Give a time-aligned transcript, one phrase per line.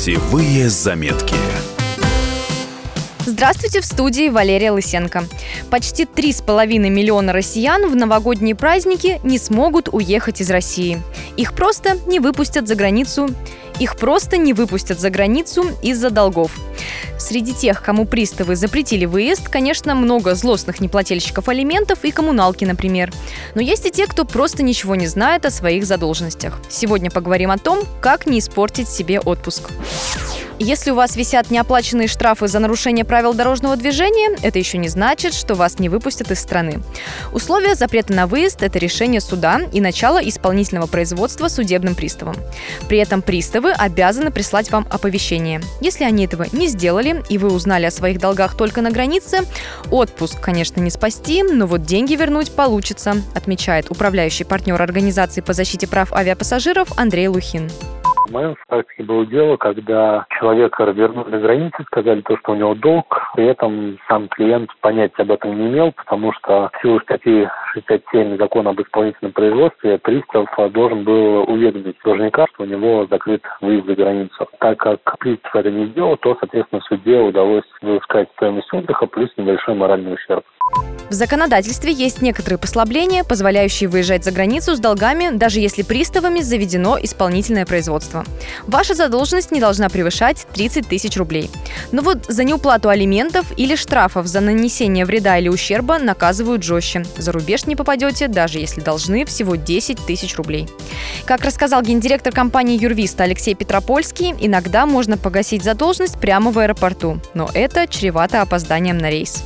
[0.00, 1.34] Путевые заметки.
[3.26, 5.24] Здравствуйте, в студии Валерия Лысенко.
[5.68, 11.02] Почти 3,5 миллиона россиян в новогодние праздники не смогут уехать из России.
[11.36, 13.28] Их просто не выпустят за границу.
[13.78, 16.52] Их просто не выпустят за границу из-за долгов.
[17.20, 23.12] Среди тех, кому приставы запретили выезд, конечно, много злостных неплательщиков алиментов и коммуналки, например.
[23.54, 26.58] Но есть и те, кто просто ничего не знает о своих задолженностях.
[26.70, 29.70] Сегодня поговорим о том, как не испортить себе отпуск.
[30.62, 35.32] Если у вас висят неоплаченные штрафы за нарушение правил дорожного движения, это еще не значит,
[35.32, 36.82] что вас не выпустят из страны.
[37.32, 42.36] Условия запрета на выезд– это решение суда и начало исполнительного производства судебным приставом.
[42.90, 45.62] При этом приставы обязаны прислать вам оповещение.
[45.80, 49.38] Если они этого не сделали, и вы узнали о своих долгах только на границе,
[49.90, 55.86] отпуск, конечно, не спасти, но вот деньги вернуть получится, отмечает управляющий партнер Организации по защите
[55.86, 57.70] прав авиапассажиров Андрей Лухин.
[58.30, 62.76] В моем практике было дело, когда человека развернули на границе, сказали то, что у него
[62.76, 67.48] долг, при этом сам клиент понятия об этом не имел, потому что в силу статьи
[67.72, 73.86] 67 закона об исполнительном производстве пристав должен был уведомить должника, что у него закрыт выезд
[73.86, 74.48] за границу.
[74.60, 79.74] Так как пристав это не сделал, то, соответственно, суде удалось выискать стоимость отдыха плюс небольшой
[79.74, 80.44] моральный ущерб.
[81.10, 86.96] В законодательстве есть некоторые послабления, позволяющие выезжать за границу с долгами, даже если приставами заведено
[87.02, 88.24] исполнительное производство.
[88.68, 91.50] Ваша задолженность не должна превышать 30 тысяч рублей.
[91.90, 97.04] Но вот за неуплату алиментов или штрафов за нанесение вреда или ущерба наказывают жестче.
[97.18, 100.68] За рубеж не попадете, даже если должны всего 10 тысяч рублей.
[101.24, 107.50] Как рассказал гендиректор компании «Юрвиста» Алексей Петропольский, иногда можно погасить задолженность прямо в аэропорту, но
[107.52, 109.42] это чревато опозданием на рейс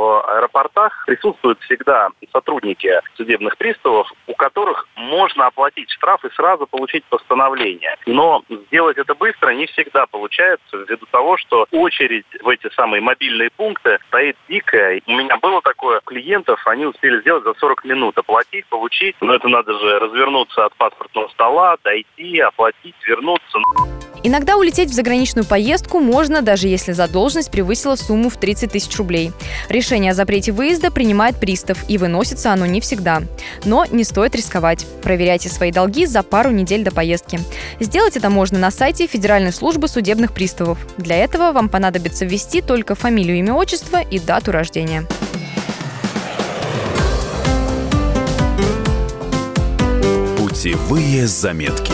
[0.00, 7.04] в аэропортах присутствуют всегда сотрудники судебных приставов, у которых можно оплатить штраф и сразу получить
[7.04, 7.96] постановление.
[8.06, 13.50] Но сделать это быстро не всегда получается ввиду того, что очередь в эти самые мобильные
[13.50, 15.02] пункты стоит дикая.
[15.06, 19.16] У меня было такое, клиентов они успели сделать за 40 минут, оплатить, получить.
[19.20, 23.58] Но это надо же развернуться от паспортного стола, дойти, оплатить, вернуться.
[24.22, 29.32] Иногда улететь в заграничную поездку можно, даже если задолженность превысила сумму в 30 тысяч рублей.
[29.68, 33.22] Решение о запрете выезда принимает пристав, и выносится оно не всегда.
[33.64, 34.86] Но не стоит рисковать.
[35.02, 37.40] Проверяйте свои долги за пару недель до поездки.
[37.80, 40.78] Сделать это можно на сайте Федеральной службы судебных приставов.
[40.98, 45.06] Для этого вам понадобится ввести только фамилию, имя, отчество и дату рождения.
[50.36, 51.92] Путевые заметки.